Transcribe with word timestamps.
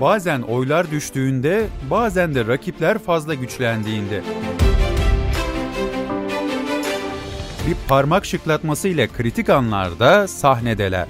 Bazen 0.00 0.42
oylar 0.42 0.90
düştüğünde, 0.90 1.66
bazen 1.90 2.34
de 2.34 2.46
rakipler 2.46 2.98
fazla 2.98 3.34
güçlendiğinde. 3.34 4.22
Bir 7.68 7.76
parmak 7.88 8.26
şıklatması 8.26 8.88
ile 8.88 9.08
kritik 9.08 9.48
anlarda 9.48 10.28
sahnedeler. 10.28 11.08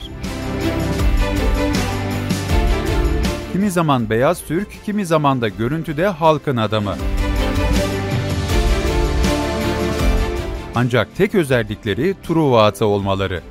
Kimi 3.52 3.70
zaman 3.70 4.10
beyaz 4.10 4.44
Türk, 4.44 4.84
kimi 4.84 5.06
zaman 5.06 5.40
da 5.40 5.48
görüntüde 5.48 6.06
halkın 6.06 6.56
adamı. 6.56 6.96
Ancak 10.74 11.16
tek 11.16 11.34
özellikleri 11.34 12.14
Truva 12.22 12.64
atı 12.64 12.86
olmaları. 12.86 13.42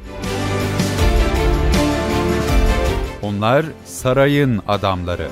Onlar 3.39 3.65
sarayın 3.85 4.61
adamları. 4.67 5.27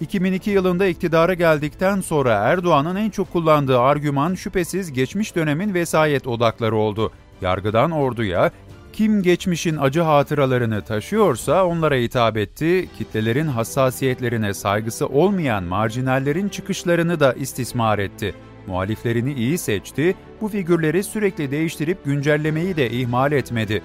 2002 0.00 0.50
yılında 0.50 0.86
iktidara 0.86 1.34
geldikten 1.34 2.00
sonra 2.00 2.32
Erdoğan'ın 2.32 2.96
en 2.96 3.10
çok 3.10 3.32
kullandığı 3.32 3.80
argüman 3.80 4.34
şüphesiz 4.34 4.92
geçmiş 4.92 5.36
dönemin 5.36 5.74
vesayet 5.74 6.26
odakları 6.26 6.76
oldu. 6.76 7.12
Yargıdan 7.40 7.90
orduya, 7.90 8.50
kim 8.92 9.22
geçmişin 9.22 9.76
acı 9.76 10.00
hatıralarını 10.00 10.82
taşıyorsa 10.82 11.66
onlara 11.66 11.94
hitap 11.94 12.36
etti, 12.36 12.88
kitlelerin 12.98 13.46
hassasiyetlerine 13.46 14.54
saygısı 14.54 15.06
olmayan 15.06 15.64
marjinallerin 15.64 16.48
çıkışlarını 16.48 17.20
da 17.20 17.32
istismar 17.32 17.98
etti. 17.98 18.34
Muhaliflerini 18.66 19.32
iyi 19.32 19.58
seçti, 19.58 20.14
bu 20.40 20.48
figürleri 20.48 21.04
sürekli 21.04 21.50
değiştirip 21.50 22.04
güncellemeyi 22.04 22.76
de 22.76 22.90
ihmal 22.90 23.32
etmedi. 23.32 23.82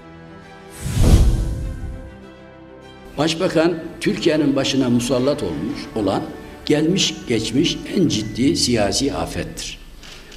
Başbakan 3.20 3.74
Türkiye'nin 4.00 4.56
başına 4.56 4.90
musallat 4.90 5.42
olmuş 5.42 5.80
olan 5.96 6.22
gelmiş 6.66 7.14
geçmiş 7.28 7.78
en 7.96 8.08
ciddi 8.08 8.56
siyasi 8.56 9.14
afettir. 9.14 9.78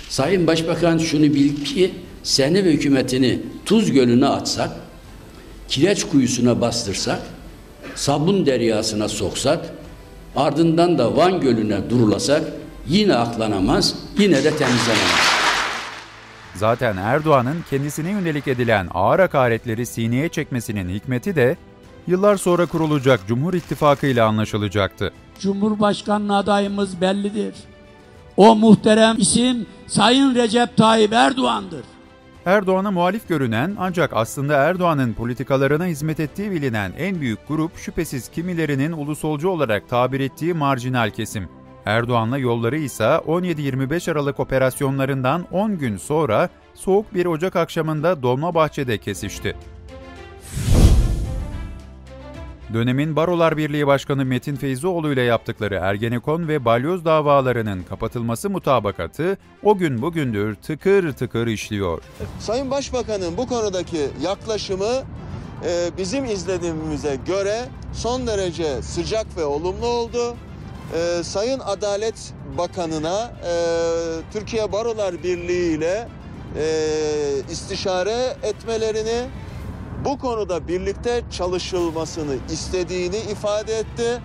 Sayın 0.09 0.47
Başbakan 0.47 0.97
şunu 0.97 1.23
bil 1.23 1.66
ki 1.66 1.91
seni 2.23 2.66
ve 2.66 2.71
hükümetini 2.71 3.39
tuz 3.66 3.91
gölüne 3.91 4.25
atsak, 4.25 4.69
kireç 5.67 6.03
kuyusuna 6.03 6.61
bastırsak, 6.61 7.19
sabun 7.95 8.45
deryasına 8.45 9.09
soksak, 9.09 9.65
ardından 10.36 10.97
da 10.97 11.17
Van 11.17 11.41
Gölü'ne 11.41 11.89
durulasak 11.89 12.43
yine 12.88 13.15
aklanamaz, 13.15 13.95
yine 14.17 14.43
de 14.43 14.58
temizlenemez. 14.58 15.33
Zaten 16.55 16.97
Erdoğan'ın 16.97 17.58
kendisine 17.69 18.11
yönelik 18.11 18.47
edilen 18.47 18.88
ağır 18.93 19.19
hakaretleri 19.19 19.86
sineye 19.86 20.30
çekmesinin 20.30 20.89
hikmeti 20.89 21.36
de 21.36 21.58
yıllar 22.07 22.37
sonra 22.37 22.65
kurulacak 22.65 23.19
Cumhur 23.27 23.53
İttifakı 23.53 24.07
ile 24.07 24.21
anlaşılacaktı. 24.21 25.13
Cumhurbaşkanlığı 25.39 26.37
adayımız 26.37 27.01
bellidir. 27.01 27.55
O 28.37 28.55
muhterem 28.55 29.15
isim 29.17 29.65
Sayın 29.87 30.35
Recep 30.35 30.77
Tayyip 30.77 31.13
Erdoğan'dır. 31.13 31.83
Erdoğan'a 32.45 32.91
muhalif 32.91 33.27
görünen 33.27 33.75
ancak 33.79 34.11
aslında 34.13 34.53
Erdoğan'ın 34.53 35.13
politikalarına 35.13 35.85
hizmet 35.85 36.19
ettiği 36.19 36.51
bilinen 36.51 36.93
en 36.97 37.21
büyük 37.21 37.47
grup 37.47 37.77
şüphesiz 37.77 38.29
kimilerinin 38.29 38.91
ulusolcu 38.91 39.49
olarak 39.49 39.89
tabir 39.89 40.19
ettiği 40.19 40.53
marjinal 40.53 41.09
kesim. 41.09 41.49
Erdoğan'la 41.85 42.37
yolları 42.37 42.77
ise 42.77 43.03
17-25 43.03 44.11
Aralık 44.11 44.39
operasyonlarından 44.39 45.45
10 45.51 45.77
gün 45.77 45.97
sonra 45.97 46.49
soğuk 46.73 47.13
bir 47.13 47.25
Ocak 47.25 47.55
akşamında 47.55 48.23
Dolmabahçe'de 48.23 48.97
kesişti. 48.97 49.55
Dönemin 52.73 53.16
Barolar 53.16 53.57
Birliği 53.57 53.88
Başkanı 53.88 54.25
Metin 54.25 54.55
Feyzioğlu 54.55 55.13
ile 55.13 55.21
yaptıkları 55.21 55.75
Ergenekon 55.75 56.47
ve 56.47 56.66
Balyoz 56.66 57.05
davalarının 57.05 57.83
kapatılması 57.83 58.49
mutabakatı 58.49 59.37
o 59.64 59.77
gün 59.77 60.02
bugündür 60.02 60.55
tıkır 60.55 61.14
tıkır 61.14 61.48
işliyor. 61.48 62.02
Sayın 62.39 62.71
Başbakan'ın 62.71 63.37
bu 63.37 63.48
konudaki 63.48 64.08
yaklaşımı 64.21 64.93
e, 65.65 65.89
bizim 65.98 66.25
izlediğimize 66.25 67.17
göre 67.27 67.65
son 67.93 68.27
derece 68.27 68.81
sıcak 68.81 69.37
ve 69.37 69.45
olumlu 69.45 69.87
oldu. 69.87 70.36
E, 70.95 71.23
Sayın 71.23 71.59
Adalet 71.59 72.33
Bakanı'na 72.58 73.23
e, 73.23 73.53
Türkiye 74.33 74.71
Barolar 74.71 75.23
Birliği 75.23 75.77
ile 75.77 76.08
istişare 77.52 78.36
etmelerini 78.43 79.27
bu 80.05 80.17
konuda 80.17 80.67
birlikte 80.67 81.21
çalışılmasını 81.31 82.36
istediğini 82.52 83.17
ifade 83.17 83.77
etti. 83.77 84.21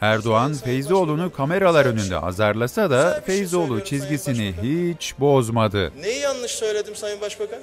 Erdoğan 0.00 0.54
Feyzioğlu'nu 0.54 1.32
kameralar 1.32 1.86
önünde 1.86 2.18
azarlasa 2.18 2.90
da 2.90 3.20
Feyzoğlu 3.26 3.84
çizgisini 3.84 4.54
hiç 4.62 5.14
bozmadı. 5.20 5.92
Neyi 6.00 6.20
yanlış 6.20 6.50
söyledim 6.50 6.96
Sayın 6.96 7.20
Başbakan? 7.20 7.58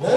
Ne 0.00 0.10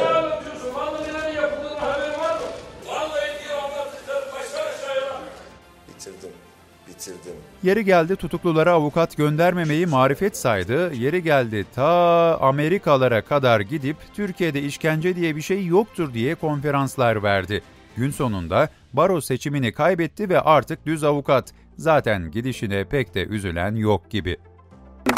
bitirdim. 7.07 7.35
Yeri 7.63 7.85
geldi 7.85 8.15
tutuklulara 8.15 8.71
avukat 8.71 9.17
göndermemeyi 9.17 9.85
marifet 9.85 10.37
saydı, 10.37 10.93
yeri 10.93 11.23
geldi 11.23 11.65
ta 11.75 12.37
Amerikalara 12.41 13.21
kadar 13.21 13.59
gidip 13.59 13.97
Türkiye'de 14.13 14.61
işkence 14.61 15.15
diye 15.15 15.35
bir 15.35 15.41
şey 15.41 15.65
yoktur 15.65 16.13
diye 16.13 16.35
konferanslar 16.35 17.23
verdi. 17.23 17.61
Gün 17.97 18.11
sonunda 18.11 18.69
baro 18.93 19.21
seçimini 19.21 19.71
kaybetti 19.71 20.29
ve 20.29 20.41
artık 20.41 20.85
düz 20.85 21.03
avukat. 21.03 21.51
Zaten 21.77 22.31
gidişine 22.31 22.83
pek 22.83 23.15
de 23.15 23.25
üzülen 23.25 23.75
yok 23.75 24.09
gibi. 24.09 24.37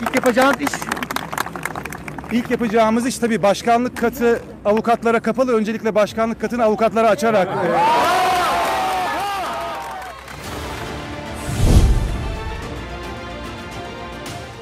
İlk 0.02 0.16
yapacağımız 0.16 0.62
iş 0.62 0.72
İlk 2.32 2.52
yapacağımız 2.52 3.08
iş 3.08 3.18
tabii 3.18 3.44
başkanlık 3.44 3.98
katı 3.98 4.42
avukatlara 4.66 5.20
kapalı. 5.20 5.58
Öncelikle 5.58 5.96
başkanlık 5.96 6.42
katını 6.42 6.64
avukatlara 6.64 7.10
açarak 7.10 7.48
e, 7.48 8.15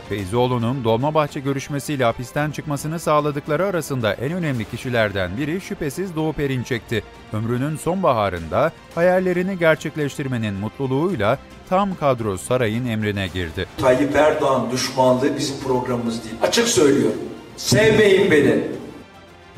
Feyzioğlu'nun 0.09 0.83
Dolmabahçe 0.83 1.39
görüşmesiyle 1.39 2.03
hapisten 2.03 2.51
çıkmasını 2.51 2.99
sağladıkları 2.99 3.65
arasında 3.65 4.13
en 4.13 4.31
önemli 4.31 4.65
kişilerden 4.65 5.37
biri 5.37 5.61
şüphesiz 5.61 6.15
Doğu 6.15 6.33
Perinçek'ti. 6.33 7.03
Ömrünün 7.33 7.75
sonbaharında 7.75 8.71
hayallerini 8.95 9.59
gerçekleştirmenin 9.59 10.53
mutluluğuyla 10.53 11.37
tam 11.69 11.95
kadro 11.95 12.37
sarayın 12.37 12.85
emrine 12.85 13.27
girdi. 13.27 13.65
Tayyip 13.77 14.15
Erdoğan 14.15 14.71
düşmanlığı 14.71 15.37
bizim 15.37 15.55
programımız 15.67 16.23
değil. 16.23 16.35
Açık 16.41 16.67
söylüyorum. 16.67 17.19
Sevmeyin 17.57 18.31
beni. 18.31 18.63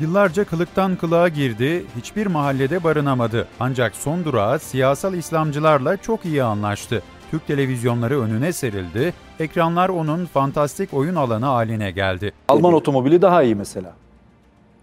Yıllarca 0.00 0.44
kılıktan 0.44 0.96
kılığa 0.96 1.28
girdi, 1.28 1.84
hiçbir 1.96 2.26
mahallede 2.26 2.84
barınamadı. 2.84 3.48
Ancak 3.60 3.96
son 3.96 4.24
durağı 4.24 4.58
siyasal 4.58 5.14
İslamcılarla 5.14 5.96
çok 5.96 6.24
iyi 6.24 6.42
anlaştı. 6.42 7.02
Türk 7.30 7.46
televizyonları 7.46 8.20
önüne 8.22 8.52
serildi, 8.52 9.14
ekranlar 9.40 9.88
onun 9.88 10.26
fantastik 10.26 10.94
oyun 10.94 11.14
alanı 11.14 11.46
haline 11.46 11.90
geldi. 11.90 12.32
Alman 12.48 12.72
otomobili 12.72 13.22
daha 13.22 13.42
iyi 13.42 13.54
mesela. 13.54 13.92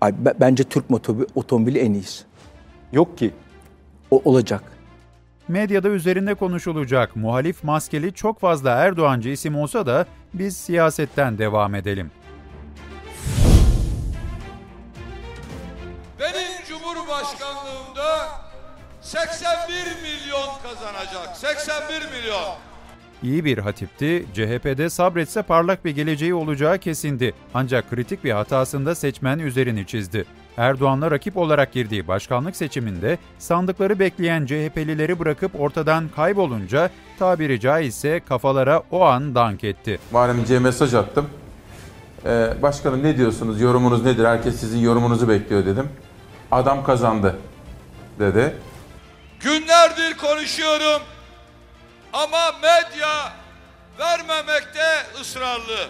Ay, 0.02 0.14
bence 0.40 0.64
Türk 0.64 0.86
otomobili 1.36 1.80
en 1.80 1.94
iyisi. 1.94 2.24
Yok 2.92 3.18
ki. 3.18 3.32
O 4.12 4.22
olacak. 4.26 4.64
Medyada 5.48 5.90
üzerinde 5.90 6.34
konuşulacak 6.34 7.16
muhalif 7.16 7.64
maskeli 7.64 8.14
çok 8.14 8.40
fazla 8.40 8.70
Erdoğancı 8.70 9.30
isim 9.30 9.56
olsa 9.56 9.86
da 9.86 10.06
biz 10.34 10.58
siyasetten 10.58 11.38
devam 11.38 11.76
edelim. 11.76 12.12
Benim 16.20 16.66
Cumhurbaşkanlığımda 16.68 18.43
81 19.04 19.74
milyon 20.04 20.50
kazanacak. 20.64 21.38
81 21.38 21.96
milyon. 21.96 22.54
İyi 23.24 23.46
bir 23.46 23.58
hatipti, 23.58 24.26
CHP'de 24.34 24.90
sabretse 24.90 25.42
parlak 25.42 25.86
bir 25.86 25.92
geleceği 25.92 26.34
olacağı 26.34 26.78
kesindi. 26.78 27.34
Ancak 27.54 27.90
kritik 27.90 28.24
bir 28.24 28.32
hatasında 28.32 28.96
seçmen 28.96 29.40
üzerini 29.40 29.88
çizdi. 29.88 30.26
Erdoğan'la 30.58 31.12
rakip 31.12 31.38
olarak 31.38 31.72
girdiği 31.72 32.08
başkanlık 32.08 32.56
seçiminde 32.56 33.18
sandıkları 33.40 34.00
bekleyen 34.00 34.46
CHP'lileri 34.46 35.20
bırakıp 35.20 35.62
ortadan 35.62 36.10
kaybolunca 36.16 36.90
tabiri 37.20 37.60
caizse 37.60 38.20
kafalara 38.20 38.84
o 38.92 39.02
an 39.06 39.36
dank 39.36 39.64
etti. 39.64 40.00
Muharrem 40.12 40.62
mesaj 40.62 40.94
attım. 40.94 41.30
Ee, 42.26 42.54
başkanım 42.62 43.04
ne 43.04 43.18
diyorsunuz, 43.18 43.62
yorumunuz 43.62 44.06
nedir? 44.06 44.26
Herkes 44.26 44.60
sizin 44.60 44.80
yorumunuzu 44.80 45.30
bekliyor 45.30 45.66
dedim. 45.66 45.90
Adam 46.52 46.84
kazandı 46.84 47.36
dedi. 48.20 48.54
Günlerdir 49.44 50.18
konuşuyorum 50.18 51.02
ama 52.14 52.52
medya 52.62 53.34
vermemekte 54.00 55.20
ısrarlı. 55.22 55.88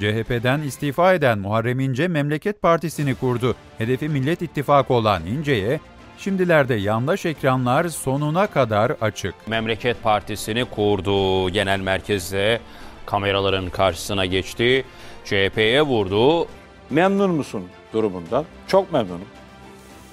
CHP'den 0.00 0.60
istifa 0.62 1.14
eden 1.14 1.38
Muharrem 1.38 1.80
İnce 1.80 2.08
Memleket 2.08 2.62
Partisi'ni 2.62 3.14
kurdu. 3.14 3.56
Hedefi 3.78 4.08
Millet 4.08 4.42
İttifakı 4.42 4.94
olan 4.94 5.26
İnce'ye 5.26 5.80
Şimdilerde 6.18 6.74
yandaş 6.74 7.26
ekranlar 7.26 7.88
sonuna 7.88 8.46
kadar 8.46 8.92
açık. 9.00 9.48
Memleket 9.48 10.02
Partisi'ni 10.02 10.64
kurdu. 10.64 11.50
Genel 11.50 11.80
merkezde 11.80 12.60
kameraların 13.06 13.70
karşısına 13.70 14.26
geçti. 14.26 14.84
CHP'ye 15.24 15.82
vurdu. 15.82 16.48
Memnun 16.90 17.30
musun 17.30 17.64
durumundan? 17.92 18.44
Çok 18.66 18.92
memnunum. 18.92 19.28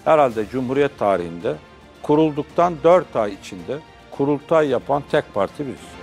Herhalde 0.06 0.46
Cumhuriyet 0.52 1.00
tarihinde 1.00 1.56
kurulduktan 2.04 2.76
4 2.84 3.16
ay 3.16 3.34
içinde 3.34 3.80
kurultay 4.12 4.70
yapan 4.70 5.04
tek 5.12 5.34
parti 5.34 5.68
biziz. 5.68 5.94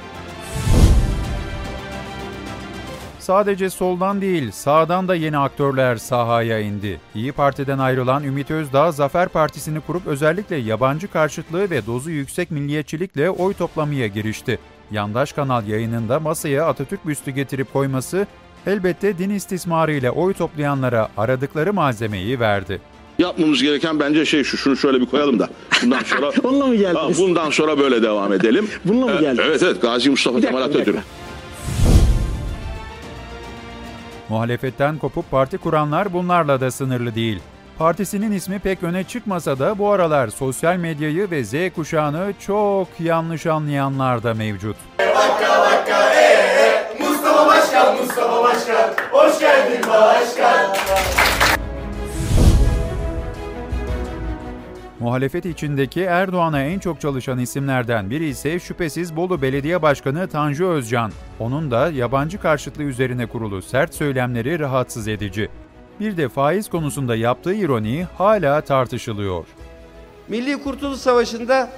Sadece 3.19 3.70
soldan 3.70 4.20
değil, 4.20 4.50
sağdan 4.50 5.08
da 5.08 5.14
yeni 5.14 5.38
aktörler 5.38 5.97
sahaya 5.97 6.61
indi. 6.61 7.00
İyi 7.14 7.32
Parti'den 7.32 7.79
ayrılan 7.79 8.25
Ümit 8.25 8.50
Özdağ, 8.50 8.93
Zafer 8.93 9.29
Partisi'ni 9.29 9.81
kurup 9.81 10.06
özellikle 10.06 10.56
yabancı 10.56 11.08
karşıtlığı 11.08 11.70
ve 11.70 11.87
dozu 11.87 12.11
yüksek 12.11 12.50
milliyetçilikle 12.50 13.31
oy 13.31 13.55
toplamaya 13.55 14.06
girişti. 14.06 14.58
Yandaş 14.91 15.32
kanal 15.32 15.67
yayınında 15.67 16.20
masaya 16.20 16.67
Atatürk 16.67 17.06
büstü 17.06 17.31
getirip 17.31 17.73
koyması, 17.73 18.26
elbette 18.67 19.19
din 19.19 19.31
istismarı 19.31 19.93
ile 19.93 20.11
oy 20.11 20.35
toplayanlara 20.35 21.08
aradıkları 21.17 21.73
malzemeyi 21.73 22.41
verdi. 22.41 22.81
Yapmamız 23.20 23.62
gereken 23.62 24.00
bence 24.00 24.25
şey 24.26 24.44
şu, 24.44 24.56
şunu 24.56 24.76
şöyle 24.76 25.00
bir 25.00 25.06
koyalım 25.06 25.38
da. 25.38 25.49
Bundan 25.82 26.00
sonra 26.02 26.31
Onunla 26.44 26.67
mı 26.67 26.75
geldiniz? 26.76 27.19
Ha, 27.19 27.22
bundan 27.22 27.50
sonra 27.50 27.78
böyle 27.78 28.02
devam 28.02 28.32
edelim. 28.32 28.69
Bununla 28.84 29.06
mı 29.06 29.12
Ee, 29.19 29.20
geldiniz? 29.20 29.44
Evet 29.46 29.62
evet 29.62 29.82
Gazi 29.82 30.11
Mustafa 30.11 30.37
Bir 30.37 30.43
dakika, 30.43 30.58
Kemal. 30.61 30.69
Atatürk. 30.70 30.96
Muhalefetten 34.28 34.99
kopup 34.99 35.31
parti 35.31 35.58
kuranlar 35.58 36.12
bunlarla 36.12 36.61
da 36.61 36.70
sınırlı 36.70 37.14
değil. 37.14 37.38
Partisinin 37.78 38.32
ismi 38.32 38.58
pek 38.58 38.82
öne 38.82 39.05
çıkmasa 39.05 39.58
da 39.58 39.78
bu 39.78 39.90
aralar 39.90 40.28
sosyal 40.28 40.76
medyayı 40.76 41.31
ve 41.31 41.44
Z 41.44 41.55
kuşağını 41.75 42.32
çok 42.46 42.88
yanlış 43.00 43.46
anlayanlar 43.46 44.23
da 44.23 44.34
mevcut. 44.34 44.76
Mustafa 47.00 47.46
Başkan, 47.46 47.96
Mustafa 47.96 48.43
Başkan. 48.44 48.90
Hoş 49.12 49.40
geldin 49.40 49.81
başkan. 49.88 50.39
Muhalefet 55.00 55.47
içindeki 55.47 56.00
Erdoğan'a 56.00 56.62
en 56.62 56.79
çok 56.79 57.00
çalışan 57.00 57.38
isimlerden 57.38 58.11
biri 58.11 58.29
ise 58.29 58.61
şüphesiz 58.61 59.17
Bolu 59.17 59.43
Belediye 59.43 59.82
Başkanı 59.82 60.29
Tanju 60.29 60.67
Özcan. 60.67 61.12
Onun 61.38 61.70
da 61.70 61.91
yabancı 61.91 62.41
karşıtlığı 62.41 62.82
üzerine 62.82 63.26
kurulu 63.26 63.62
sert 63.62 63.94
söylemleri 63.94 64.58
rahatsız 64.58 65.08
edici. 65.08 65.49
Bir 66.00 66.17
de 66.17 66.29
faiz 66.29 66.70
konusunda 66.70 67.17
yaptığı 67.17 67.55
ironi 67.55 68.06
hala 68.19 68.61
tartışılıyor. 68.61 69.44
Milli 70.29 70.62
Kurtuluş 70.62 70.99
Savaşı'nda 70.99 71.70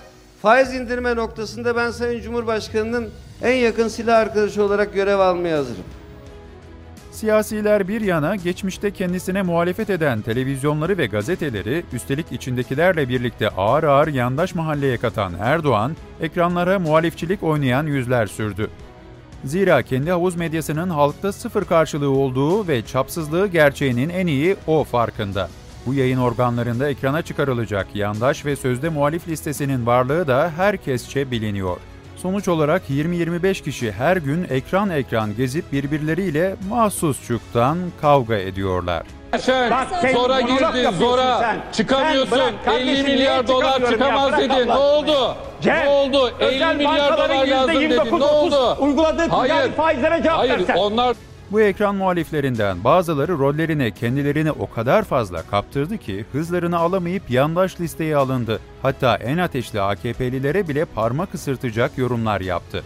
faiz 0.42 0.74
indirme 0.74 1.16
noktasında 1.16 1.76
ben 1.76 1.90
Sayın 1.90 2.20
Cumhurbaşkanı'nın 2.20 3.10
en 3.42 3.56
yakın 3.56 3.88
silah 3.88 4.18
arkadaşı 4.18 4.64
olarak 4.64 4.94
görev 4.94 5.18
almaya 5.18 5.56
hazırım. 5.56 5.84
Siyasiler 7.22 7.88
bir 7.88 8.00
yana 8.00 8.36
geçmişte 8.36 8.90
kendisine 8.90 9.42
muhalefet 9.42 9.90
eden 9.90 10.20
televizyonları 10.20 10.98
ve 10.98 11.06
gazeteleri 11.06 11.84
üstelik 11.92 12.32
içindekilerle 12.32 13.08
birlikte 13.08 13.48
ağır 13.48 13.84
ağır 13.84 14.08
yandaş 14.08 14.54
mahalleye 14.54 14.96
katan 14.96 15.32
Erdoğan, 15.40 15.96
ekranlara 16.20 16.78
muhalifçilik 16.78 17.42
oynayan 17.42 17.86
yüzler 17.86 18.26
sürdü. 18.26 18.70
Zira 19.44 19.82
kendi 19.82 20.10
havuz 20.10 20.36
medyasının 20.36 20.90
halkta 20.90 21.32
sıfır 21.32 21.64
karşılığı 21.64 22.10
olduğu 22.10 22.68
ve 22.68 22.82
çapsızlığı 22.82 23.46
gerçeğinin 23.46 24.08
en 24.08 24.26
iyi 24.26 24.56
o 24.66 24.84
farkında. 24.84 25.48
Bu 25.86 25.94
yayın 25.94 26.18
organlarında 26.18 26.88
ekrana 26.88 27.22
çıkarılacak 27.22 27.96
yandaş 27.96 28.46
ve 28.46 28.56
sözde 28.56 28.88
muhalif 28.88 29.28
listesinin 29.28 29.86
varlığı 29.86 30.26
da 30.26 30.52
herkesçe 30.56 31.30
biliniyor. 31.30 31.76
Sonuç 32.22 32.48
olarak 32.48 32.82
20-25 32.90 33.62
kişi 33.64 33.92
her 33.92 34.16
gün 34.16 34.46
ekran 34.50 34.90
ekran 34.90 35.36
gezip 35.36 35.72
birbirleriyle 35.72 36.56
mahsusçuktan 36.68 37.78
kavga 38.00 38.34
ediyorlar. 38.36 39.02
Sen 39.40 39.70
Bak, 39.70 39.86
sen 40.00 40.12
zora 40.14 40.40
girdin, 40.40 40.90
zora 40.98 41.38
sen. 41.38 41.60
çıkamıyorsun. 41.72 42.30
Sen 42.36 42.38
bırak 42.38 42.64
kardeşim, 42.64 42.88
50 42.88 42.94
niye 43.04 43.14
milyar 43.16 43.48
dolar 43.48 43.80
ya? 43.80 43.90
çıkamaz 43.90 44.38
dedin. 44.38 44.68
Ne 44.68 44.74
oldu? 44.74 45.36
Cem, 45.62 45.84
ne 45.84 45.88
oldu? 45.88 46.32
50 46.40 46.46
özel 46.54 46.76
milyar 46.76 47.16
dolar 47.16 47.46
lazım 47.46 47.74
dedin. 47.74 47.90
%29 47.90 48.20
Ne 48.20 48.24
oldu? 48.24 48.76
uyguladığı 48.80 49.28
Hayır. 49.28 49.72
faizlere 49.72 50.22
cevap 50.22 50.38
Hayır, 50.38 50.58
versen. 50.58 50.74
onlar 50.76 51.16
Bu 51.52 51.60
ekran 51.60 51.94
muhaliflerinden 51.94 52.84
bazıları 52.84 53.38
rollerine 53.38 53.90
kendilerini 53.90 54.52
o 54.52 54.70
kadar 54.70 55.02
fazla 55.04 55.42
kaptırdı 55.42 55.98
ki 55.98 56.24
hızlarını 56.32 56.78
alamayıp 56.78 57.30
yandaş 57.30 57.80
listeye 57.80 58.16
alındı. 58.16 58.60
Hatta 58.82 59.16
en 59.16 59.38
ateşli 59.38 59.80
AKP'lilere 59.80 60.68
bile 60.68 60.84
parmak 60.84 61.34
ısırtacak 61.34 61.98
yorumlar 61.98 62.40
yaptı. 62.40 62.82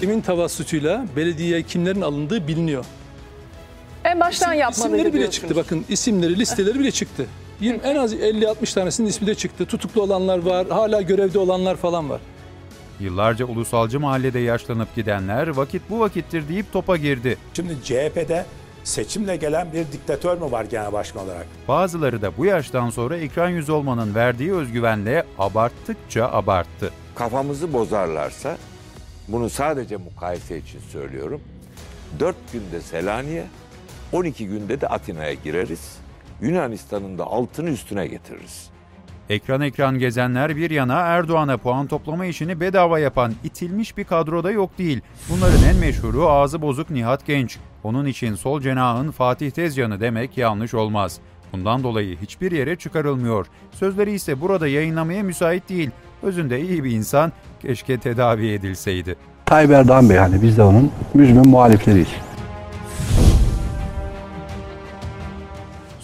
Kimin 0.00 0.20
tavassutuyla 0.20 1.06
belediyeye 1.16 1.62
kimlerin 1.62 2.00
alındığı 2.00 2.48
biliniyor. 2.48 2.84
En 4.04 4.20
baştan 4.20 4.52
yapmalıydı 4.52 4.96
İsimleri 4.96 5.14
bile 5.14 5.30
çıktı 5.30 5.56
bakın 5.56 5.84
isimleri 5.88 6.38
listeleri 6.38 6.78
bile 6.80 6.90
çıktı. 6.90 7.26
Yirmi- 7.60 7.80
En 7.84 7.96
az 7.96 8.14
50-60 8.14 8.74
tanesinin 8.74 9.08
ismi 9.08 9.26
de 9.26 9.34
çıktı. 9.34 9.66
Tutuklu 9.66 10.02
olanlar 10.02 10.38
var, 10.38 10.66
hala 10.68 11.02
görevde 11.02 11.38
olanlar 11.38 11.76
falan 11.76 12.10
var. 12.10 12.20
Yıllarca 13.00 13.44
ulusalcı 13.44 14.00
mahallede 14.00 14.38
yaşlanıp 14.38 14.94
gidenler 14.94 15.48
vakit 15.48 15.82
bu 15.90 16.00
vakittir 16.00 16.48
deyip 16.48 16.72
topa 16.72 16.96
girdi. 16.96 17.38
Şimdi 17.54 17.74
CHP'de 17.84 18.46
seçimle 18.84 19.36
gelen 19.36 19.72
bir 19.72 19.92
diktatör 19.92 20.38
mü 20.38 20.52
var 20.52 20.64
genel 20.64 20.92
başkan 20.92 21.24
olarak? 21.24 21.46
Bazıları 21.68 22.22
da 22.22 22.36
bu 22.36 22.44
yaştan 22.44 22.90
sonra 22.90 23.16
ekran 23.16 23.48
yüzü 23.48 23.72
olmanın 23.72 24.14
verdiği 24.14 24.54
özgüvenle 24.54 25.24
abarttıkça 25.38 26.24
abarttı. 26.24 26.90
Kafamızı 27.14 27.72
bozarlarsa, 27.72 28.56
bunu 29.28 29.50
sadece 29.50 29.96
mukayese 29.96 30.58
için 30.58 30.80
söylüyorum. 30.80 31.40
4 32.20 32.36
günde 32.52 32.80
Selanik'e, 32.80 33.46
12 34.12 34.46
günde 34.46 34.80
de 34.80 34.88
Atina'ya 34.88 35.32
gireriz. 35.34 35.98
Yunanistan'ın 36.40 37.18
da 37.18 37.24
altını 37.24 37.70
üstüne 37.70 38.06
getiririz. 38.06 38.70
Ekran 39.30 39.60
ekran 39.60 39.98
gezenler 39.98 40.56
bir 40.56 40.70
yana 40.70 40.94
Erdoğan'a 40.94 41.56
puan 41.56 41.86
toplama 41.86 42.26
işini 42.26 42.60
bedava 42.60 42.98
yapan 42.98 43.32
itilmiş 43.44 43.96
bir 43.96 44.04
kadroda 44.04 44.50
yok 44.50 44.78
değil. 44.78 45.00
Bunların 45.30 45.62
en 45.62 45.76
meşhuru 45.76 46.28
ağzı 46.28 46.62
bozuk 46.62 46.90
Nihat 46.90 47.26
Genç. 47.26 47.58
Onun 47.84 48.06
için 48.06 48.34
sol 48.34 48.60
cenahın 48.60 49.10
Fatih 49.10 49.50
Tezcan'ı 49.50 50.00
demek 50.00 50.38
yanlış 50.38 50.74
olmaz. 50.74 51.18
Bundan 51.52 51.82
dolayı 51.82 52.16
hiçbir 52.22 52.52
yere 52.52 52.76
çıkarılmıyor. 52.76 53.46
Sözleri 53.72 54.12
ise 54.12 54.40
burada 54.40 54.68
yayınlamaya 54.68 55.22
müsait 55.22 55.68
değil. 55.68 55.90
Özünde 56.22 56.60
iyi 56.60 56.84
bir 56.84 56.90
insan, 56.90 57.32
keşke 57.62 57.98
tedavi 57.98 58.48
edilseydi. 58.48 59.16
Tayyip 59.46 59.70
Erdoğan 59.70 60.10
Bey 60.10 60.16
hani 60.16 60.42
biz 60.42 60.58
de 60.58 60.62
onun 60.62 60.92
müzmin 61.14 61.48
muhalifleriyiz. 61.48 62.08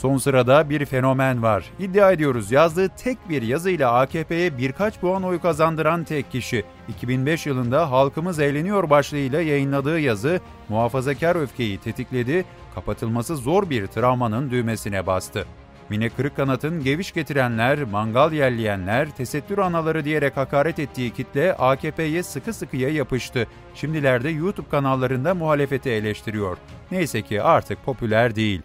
Son 0.03 0.19
sırada 0.19 0.71
bir 0.71 0.85
fenomen 0.85 1.43
var. 1.43 1.65
İddia 1.79 2.13
ediyoruz 2.13 2.53
yazdığı 2.53 2.89
tek 2.89 3.29
bir 3.29 3.43
yazıyla 3.43 3.93
AKP'ye 3.93 4.59
birkaç 4.59 5.01
puan 5.01 5.23
oy 5.23 5.41
kazandıran 5.41 6.05
tek 6.05 6.31
kişi. 6.31 6.65
2005 6.89 7.47
yılında 7.47 7.91
Halkımız 7.91 8.39
Eğleniyor 8.39 8.91
başlığıyla 8.91 9.41
yayınladığı 9.41 10.01
yazı 10.01 10.41
muhafazakar 10.69 11.37
öfkeyi 11.37 11.79
tetikledi, 11.79 12.45
kapatılması 12.75 13.37
zor 13.37 13.71
bir 13.71 13.87
travmanın 13.87 14.51
düğmesine 14.51 15.07
bastı. 15.07 15.47
Mine 15.89 16.09
Kırıkkanat'ın 16.09 16.85
geviş 16.85 17.13
getirenler, 17.13 17.83
mangal 17.83 18.33
yerleyenler, 18.33 19.11
tesettür 19.11 19.59
anaları 19.59 20.05
diyerek 20.05 20.37
hakaret 20.37 20.79
ettiği 20.79 21.11
kitle 21.11 21.55
AKP'ye 21.55 22.23
sıkı 22.23 22.53
sıkıya 22.53 22.89
yapıştı. 22.89 23.47
Şimdilerde 23.75 24.31
YouTube 24.31 24.69
kanallarında 24.69 25.35
muhalefeti 25.35 25.91
eleştiriyor. 25.91 26.57
Neyse 26.91 27.23
ki 27.23 27.43
artık 27.43 27.85
popüler 27.85 28.35
değil. 28.35 28.63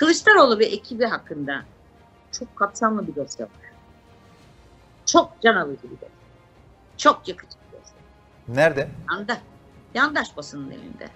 Kılıçdaroğlu 0.00 0.58
ve 0.58 0.64
ekibi 0.64 1.04
hakkında 1.04 1.62
çok 2.38 2.56
kapsamlı 2.56 3.06
bir 3.06 3.14
dosya 3.16 3.46
var. 3.46 3.52
Çok 5.06 5.32
can 5.42 5.54
alıcı 5.56 5.82
bir 5.82 5.96
dosya. 5.96 6.08
Çok 6.96 7.28
yıkıcı 7.28 7.52
bir 7.52 7.78
dosya. 7.78 7.94
Nerede? 8.48 8.88
Yanda. 9.10 9.38
Yandaş 9.94 10.36
basının 10.36 10.70
elinde. 10.70 11.08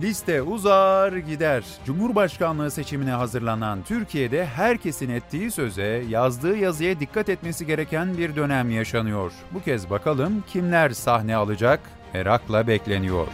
Liste 0.00 0.42
uzar 0.42 1.12
gider. 1.12 1.64
Cumhurbaşkanlığı 1.86 2.70
seçimine 2.70 3.12
hazırlanan 3.12 3.82
Türkiye'de 3.82 4.46
herkesin 4.46 5.10
ettiği 5.10 5.50
söze, 5.50 6.04
yazdığı 6.08 6.56
yazıya 6.56 7.00
dikkat 7.00 7.28
etmesi 7.28 7.66
gereken 7.66 8.18
bir 8.18 8.36
dönem 8.36 8.70
yaşanıyor. 8.70 9.32
Bu 9.54 9.62
kez 9.62 9.90
bakalım 9.90 10.44
kimler 10.46 10.90
sahne 10.90 11.36
alacak 11.36 11.80
merakla 12.14 12.66
bekleniyor. 12.66 13.26